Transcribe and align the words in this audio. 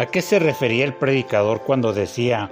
¿A 0.00 0.06
qué 0.06 0.22
se 0.22 0.38
refería 0.38 0.86
el 0.86 0.94
predicador 0.94 1.60
cuando 1.60 1.92
decía, 1.92 2.48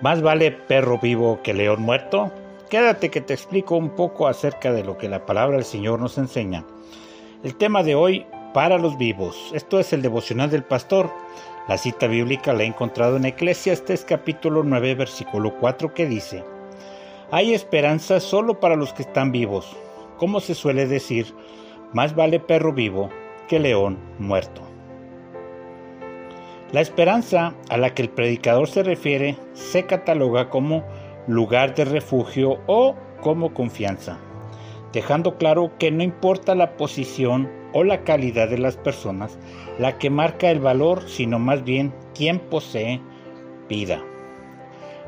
más 0.00 0.22
vale 0.22 0.52
perro 0.52 0.98
vivo 0.98 1.40
que 1.42 1.52
león 1.52 1.82
muerto? 1.82 2.32
Quédate 2.70 3.10
que 3.10 3.20
te 3.20 3.34
explico 3.34 3.76
un 3.76 3.90
poco 3.90 4.26
acerca 4.26 4.72
de 4.72 4.84
lo 4.84 4.96
que 4.96 5.10
la 5.10 5.26
palabra 5.26 5.56
del 5.56 5.66
Señor 5.66 6.00
nos 6.00 6.16
enseña. 6.16 6.64
El 7.44 7.56
tema 7.56 7.82
de 7.82 7.94
hoy, 7.94 8.24
para 8.54 8.78
los 8.78 8.96
vivos. 8.96 9.50
Esto 9.52 9.78
es 9.78 9.92
el 9.92 10.00
devocional 10.00 10.48
del 10.48 10.64
pastor. 10.64 11.12
La 11.68 11.76
cita 11.76 12.06
bíblica 12.06 12.54
la 12.54 12.62
he 12.62 12.66
encontrado 12.66 13.18
en 13.18 13.26
Eclesiastes 13.26 14.06
capítulo 14.06 14.62
9 14.62 14.94
versículo 14.94 15.58
4 15.60 15.92
que 15.92 16.06
dice, 16.06 16.42
Hay 17.30 17.52
esperanza 17.52 18.18
solo 18.18 18.60
para 18.60 18.76
los 18.76 18.94
que 18.94 19.02
están 19.02 19.30
vivos. 19.30 19.76
Como 20.16 20.40
se 20.40 20.54
suele 20.54 20.86
decir, 20.86 21.34
más 21.92 22.14
vale 22.14 22.40
perro 22.40 22.72
vivo 22.72 23.10
que 23.46 23.58
león 23.58 23.98
muerto. 24.18 24.62
La 26.72 26.82
esperanza 26.82 27.54
a 27.70 27.78
la 27.78 27.94
que 27.94 28.02
el 28.02 28.10
predicador 28.10 28.68
se 28.68 28.82
refiere 28.82 29.36
se 29.54 29.84
cataloga 29.84 30.50
como 30.50 30.84
lugar 31.26 31.74
de 31.74 31.86
refugio 31.86 32.58
o 32.66 32.94
como 33.22 33.54
confianza, 33.54 34.18
dejando 34.92 35.38
claro 35.38 35.72
que 35.78 35.90
no 35.90 36.02
importa 36.02 36.54
la 36.54 36.76
posición 36.76 37.50
o 37.72 37.84
la 37.84 38.04
calidad 38.04 38.48
de 38.48 38.58
las 38.58 38.76
personas 38.76 39.38
la 39.78 39.98
que 39.98 40.10
marca 40.10 40.50
el 40.50 40.60
valor, 40.60 41.08
sino 41.08 41.38
más 41.38 41.64
bien 41.64 41.94
quién 42.14 42.38
posee 42.38 43.00
vida. 43.68 44.02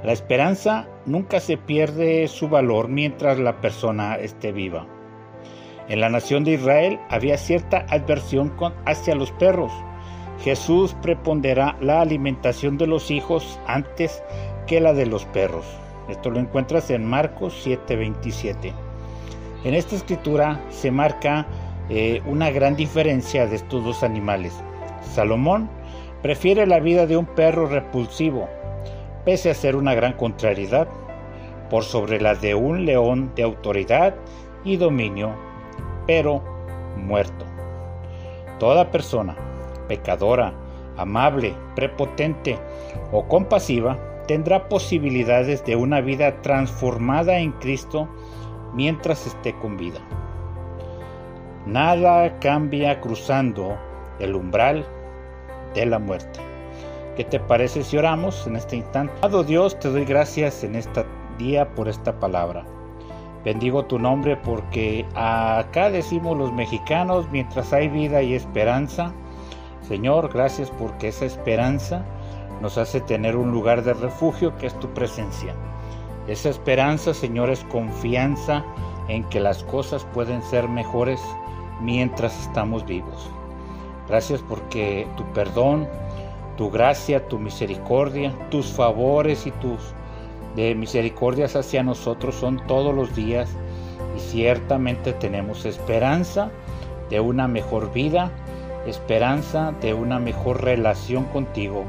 La 0.03 0.13
esperanza 0.13 0.89
nunca 1.05 1.41
se 1.41 1.59
pierde 1.59 2.27
su 2.29 2.49
valor 2.49 2.89
mientras 2.89 3.39
la 3.39 3.61
persona 3.61 4.15
esté 4.15 4.53
viva. 4.53 4.87
En 5.89 6.01
la 6.01 6.09
nación 6.09 6.45
de 6.45 6.53
Israel 6.53 6.99
había 7.11 7.37
cierta 7.37 7.85
adversión 7.89 8.55
hacia 8.87 9.15
los 9.15 9.33
perros, 9.33 9.73
Jesús 10.43 10.97
prepondera 11.03 11.77
la 11.81 12.01
alimentación 12.01 12.79
de 12.79 12.87
los 12.87 13.11
hijos 13.11 13.61
antes 13.67 14.23
que 14.67 14.81
la 14.81 14.95
de 14.95 15.05
los 15.05 15.27
perros. 15.27 15.67
Esto 16.09 16.31
lo 16.31 16.39
encuentras 16.39 16.91
en 16.91 17.05
Marcos 17.05 17.55
7:27. 17.63 18.73
En 19.65 19.75
esta 19.75 19.97
escritura 19.97 20.59
se 20.71 20.91
marca 20.91 21.47
eh, 21.91 22.23
una 22.25 22.51
gran 22.51 22.75
diferencia 22.75 23.47
de 23.47 23.57
estos 23.57 23.85
dos 23.85 24.03
animales. 24.03 24.55
Salomón 25.03 25.69
prefiere 26.23 26.67
la 26.67 26.81
vida 26.81 27.07
de 27.07 27.19
un 27.19 27.27
perro 27.27 27.67
repulsivo, 27.67 28.49
pese 29.27 29.51
a 29.51 29.55
ser 29.55 29.77
una 29.77 29.95
gran 29.95 30.15
contrariedad, 30.15 30.89
por 31.69 31.85
sobre 31.85 32.19
la 32.19 32.35
de 32.35 32.55
un 32.55 32.87
león 32.87 33.33
de 33.37 33.43
autoridad 33.43 34.15
y 34.65 34.77
dominio, 34.77 35.35
pero 36.07 36.43
muerto. 36.97 37.45
Toda 38.59 38.91
persona 38.91 39.50
pecadora, 39.91 40.55
amable, 40.97 41.53
prepotente 41.75 42.57
o 43.11 43.27
compasiva, 43.27 43.99
tendrá 44.29 44.69
posibilidades 44.69 45.65
de 45.65 45.75
una 45.75 46.01
vida 46.01 46.41
transformada 46.43 47.41
en 47.41 47.51
Cristo 47.51 48.09
mientras 48.73 49.27
esté 49.27 49.53
con 49.59 49.77
vida. 49.77 49.99
Nada 51.67 52.39
cambia 52.39 53.01
cruzando 53.01 53.77
el 54.21 54.37
umbral 54.37 54.87
de 55.75 55.87
la 55.87 55.99
muerte. 55.99 56.39
¿Qué 57.17 57.25
te 57.25 57.41
parece 57.41 57.83
si 57.83 57.99
oramos 57.99 58.47
en 58.47 58.55
este 58.55 58.77
instante? 58.77 59.13
Amado 59.23 59.43
Dios, 59.43 59.77
te 59.81 59.89
doy 59.91 60.05
gracias 60.05 60.63
en 60.63 60.77
este 60.77 61.05
día 61.37 61.69
por 61.75 61.89
esta 61.89 62.13
palabra. 62.21 62.65
Bendigo 63.45 63.85
tu 63.87 63.99
nombre 63.99 64.37
porque 64.37 65.05
acá 65.17 65.91
decimos 65.91 66.39
los 66.39 66.53
mexicanos, 66.53 67.27
mientras 67.33 67.73
hay 67.73 67.89
vida 67.89 68.23
y 68.23 68.35
esperanza, 68.35 69.13
Señor, 69.91 70.33
gracias 70.33 70.71
porque 70.71 71.09
esa 71.09 71.25
esperanza 71.25 72.05
nos 72.63 72.79
hace 72.79 73.01
tener 73.01 73.35
un 73.35 73.51
lugar 73.51 73.83
de 73.83 73.93
refugio 73.93 74.57
que 74.57 74.69
es 74.69 74.79
tu 74.79 74.87
presencia. 74.91 75.53
Esa 76.29 76.49
esperanza, 76.49 77.13
Señor, 77.13 77.51
es 77.51 77.65
confianza 77.65 78.65
en 79.09 79.25
que 79.25 79.41
las 79.41 79.65
cosas 79.65 80.07
pueden 80.15 80.43
ser 80.45 80.69
mejores 80.69 81.21
mientras 81.81 82.41
estamos 82.41 82.87
vivos. 82.87 83.29
Gracias 84.09 84.41
porque 84.49 85.09
tu 85.17 85.25
perdón, 85.33 85.89
tu 86.57 86.71
gracia, 86.71 87.27
tu 87.27 87.41
misericordia, 87.41 88.33
tus 88.49 88.69
favores 88.69 89.45
y 89.45 89.51
tus 89.51 89.81
de 90.55 90.77
misericordias 90.77 91.57
hacia 91.57 91.83
nosotros 91.83 92.37
son 92.37 92.65
todos 92.69 92.95
los 92.95 93.17
días 93.17 93.51
y 94.17 94.21
ciertamente 94.21 95.13
tenemos 95.15 95.65
esperanza 95.65 96.53
de 97.09 97.19
una 97.19 97.49
mejor 97.49 97.93
vida 97.93 98.31
esperanza 98.87 99.73
de 99.81 99.95
una 99.95 100.19
mejor 100.19 100.63
relación 100.63 101.25
contigo, 101.25 101.85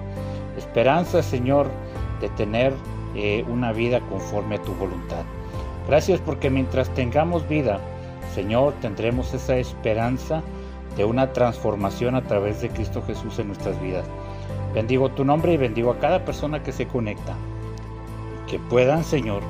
esperanza, 0.58 1.24
Señor, 1.24 1.68
de 2.20 2.30
tener 2.30 2.74
eh, 3.16 3.44
una 3.48 3.72
vida 3.72 4.00
conforme 4.10 4.56
a 4.56 4.62
tu 4.62 4.74
voluntad. 4.74 5.24
Gracias 5.88 6.20
porque 6.22 6.50
mientras 6.50 6.90
tengamos 6.94 7.48
vida, 7.48 7.80
Señor, 8.34 8.74
tendremos 8.82 9.34
esa 9.34 9.58
esperanza 9.58 10.42
de 10.96 11.06
una 11.06 11.34
transformación 11.34 12.16
a 12.16 12.24
través 12.24 12.62
de 12.62 12.70
Cristo 12.70 13.02
Jesús 13.06 13.40
en 13.40 13.48
nuestras 13.48 13.82
vidas. 13.82 14.06
Bendigo 14.74 15.10
tu 15.10 15.26
nombre 15.26 15.54
y 15.54 15.58
bendigo 15.58 15.92
a 15.92 16.00
cada 16.00 16.24
persona 16.24 16.64
que 16.64 16.72
se 16.72 16.88
conecta. 16.88 17.36
Que 18.48 18.60
puedan, 18.60 19.04
Señor, 19.04 19.42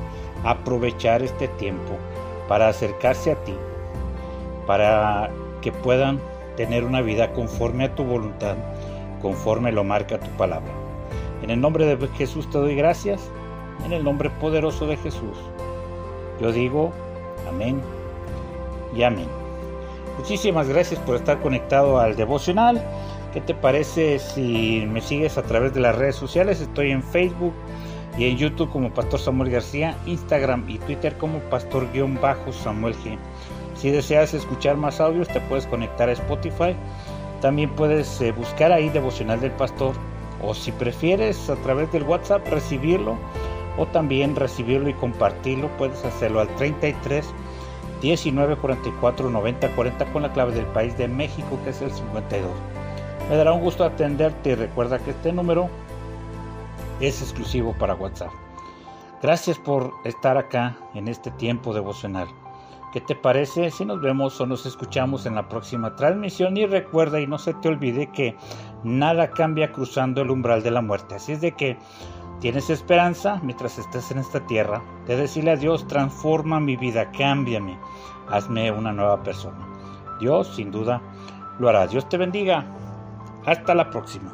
aprovechar 0.44 1.22
este 1.22 1.48
tiempo 1.48 1.98
para 2.48 2.68
acercarse 2.68 3.32
a 3.32 3.36
ti, 3.44 3.54
para 4.66 5.30
que 5.62 5.72
puedan 5.72 6.20
tener 6.56 6.84
una 6.84 7.02
vida 7.02 7.32
conforme 7.34 7.86
a 7.86 7.96
tu 7.96 8.04
voluntad, 8.04 8.56
conforme 9.22 9.72
lo 9.72 9.84
marca 9.84 10.20
tu 10.20 10.30
palabra. 10.32 10.72
En 11.42 11.50
el 11.50 11.60
nombre 11.60 11.86
de 11.86 12.08
Jesús 12.10 12.50
te 12.50 12.58
doy 12.58 12.76
gracias, 12.76 13.30
en 13.86 13.94
el 13.94 14.04
nombre 14.04 14.30
poderoso 14.30 14.86
de 14.88 14.98
Jesús. 14.98 15.38
Yo 16.40 16.52
digo 16.52 16.92
amén 17.48 17.82
y 18.96 19.04
amén. 19.04 19.28
Muchísimas 20.18 20.68
gracias 20.68 21.00
por 21.00 21.16
estar 21.16 21.40
conectado 21.40 22.00
al 22.00 22.16
devocional. 22.16 22.82
¿Qué 23.34 23.42
te 23.42 23.54
parece 23.54 24.20
si 24.20 24.86
me 24.92 25.02
sigues 25.02 25.38
a 25.38 25.44
través 25.44 25.74
de 25.74 25.80
las 25.80 25.96
redes 25.96 26.16
sociales? 26.16 26.60
Estoy 26.60 26.92
en 26.92 27.02
Facebook 27.02 27.54
y 28.18 28.26
en 28.26 28.38
YouTube 28.38 28.70
como 28.70 28.94
Pastor 28.94 29.20
Samuel 29.20 29.52
García, 29.52 29.96
Instagram 30.06 30.70
y 30.70 30.80
Twitter 30.80 31.18
como 31.18 31.40
Pastor-Samuel 31.40 32.94
G. 32.96 33.18
Si 33.82 33.90
deseas 33.90 34.36
escuchar 34.36 34.78
más 34.78 35.02
audios, 35.02 35.28
te 35.28 35.42
puedes 35.42 35.66
conectar 35.66 36.08
a 36.08 36.12
Spotify. 36.12 36.76
También 37.42 37.72
puedes 37.72 38.22
eh, 38.22 38.32
buscar 38.32 38.72
ahí 38.72 38.90
Devocional 38.90 39.42
del 39.42 39.50
Pastor. 39.54 39.96
O 40.44 40.54
si 40.54 40.72
prefieres 40.72 41.50
a 41.50 41.56
través 41.56 41.92
del 41.92 42.04
WhatsApp 42.04 42.48
recibirlo 42.48 43.18
o 43.80 43.88
también 43.88 44.36
recibirlo 44.36 44.88
y 44.88 44.94
compartirlo, 44.94 45.68
puedes 45.78 46.06
hacerlo 46.06 46.42
al 46.42 46.48
33 46.58 47.26
19 48.02 48.56
44 48.58 49.30
90 49.30 49.76
40 49.76 50.06
con 50.12 50.22
la 50.24 50.34
clave 50.34 50.54
del 50.54 50.66
país 50.66 50.96
de 50.98 51.08
México 51.08 51.60
que 51.64 51.72
es 51.72 51.82
el 51.82 51.92
52. 51.92 52.52
Me 53.30 53.36
dará 53.36 53.52
un 53.52 53.62
gusto 53.62 53.84
atenderte 53.84 54.52
y 54.52 54.56
recuerda 54.56 55.00
que 55.00 55.12
este 55.12 55.32
número 55.32 55.70
es 57.00 57.22
exclusivo 57.22 57.74
para 57.74 57.96
WhatsApp. 57.96 58.32
Gracias 59.24 59.58
por 59.58 59.94
estar 60.04 60.38
acá 60.38 60.78
en 60.94 61.08
este 61.08 61.32
tiempo 61.32 61.74
devocional. 61.74 62.28
¿Qué 62.92 63.00
te 63.00 63.16
parece 63.16 63.72
si 63.72 63.86
nos 63.86 64.02
vemos 64.02 64.42
o 64.42 64.46
nos 64.46 64.66
escuchamos 64.66 65.26
en 65.26 65.36
la 65.36 65.48
próxima 65.48 65.96
transmisión? 65.96 66.58
Y 66.58 66.66
recuerda 66.66 67.22
y 67.22 67.28
no 67.28 67.38
se 67.38 67.54
te 67.54 67.70
olvide 67.70 68.12
que 68.12 68.36
nada 68.84 69.32
cambia 69.32 69.72
cruzando 69.72 70.22
el 70.22 70.30
umbral 70.30 70.62
de 70.62 70.72
la 70.72 70.82
muerte. 70.82 71.16
Así 71.16 71.32
es 71.32 71.40
de 71.40 71.54
que 71.54 71.78
tienes 72.42 72.70
esperanza 72.70 73.40
mientras 73.44 73.78
estés 73.78 74.12
en 74.12 74.18
esta 74.18 74.46
tierra 74.46 74.84
de 75.08 75.16
decirle 75.16 75.52
a 75.52 75.56
Dios, 75.56 75.88
transforma 75.88 76.60
mi 76.60 76.76
vida, 76.76 77.10
cámbiame, 77.12 77.80
hazme 78.28 78.70
una 78.72 78.92
nueva 78.92 79.24
persona. 79.24 79.66
Dios 80.20 80.54
sin 80.54 80.70
duda 80.70 81.02
lo 81.60 81.70
hará. 81.70 81.88
Dios 81.88 82.10
te 82.10 82.18
bendiga. 82.18 82.66
Hasta 83.46 83.74
la 83.74 83.90
próxima. 83.90 84.32